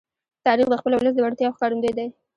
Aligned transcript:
تاریخ 0.45 0.67
د 0.69 0.73
خپل 0.79 0.91
ولس 0.95 1.13
د 1.15 1.19
وړتیاو 1.25 1.55
ښکارندوی 1.55 1.93
دی. 1.97 2.07